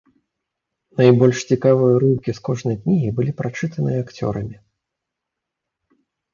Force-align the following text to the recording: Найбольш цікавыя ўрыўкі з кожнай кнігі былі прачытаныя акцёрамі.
Найбольш 1.01 1.37
цікавыя 1.55 1.91
ўрыўкі 1.97 2.29
з 2.39 2.43
кожнай 2.49 2.75
кнігі 2.81 3.09
былі 3.21 3.31
прачытаныя 3.43 3.97
акцёрамі. 4.07 4.61